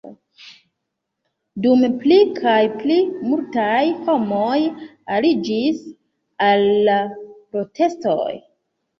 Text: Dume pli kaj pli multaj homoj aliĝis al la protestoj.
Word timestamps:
Dume 1.65 1.89
pli 2.03 2.15
kaj 2.37 2.61
pli 2.77 2.95
multaj 3.33 3.83
homoj 4.07 4.55
aliĝis 5.17 5.83
al 6.47 6.65
la 6.89 6.97
protestoj. 7.53 8.33